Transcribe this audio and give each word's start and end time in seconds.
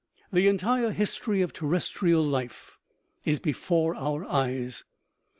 The 0.33 0.47
entire 0.47 0.89
history 0.89 1.41
of 1.43 1.53
terrestrial 1.53 2.23
life 2.23 2.79
is 3.23 3.37
before 3.37 3.93
our 3.93 4.25
eyes. 4.25 4.83